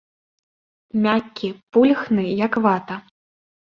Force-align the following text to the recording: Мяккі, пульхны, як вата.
Мяккі, 1.05 1.53
пульхны, 1.77 2.29
як 2.45 2.53
вата. 2.69 2.95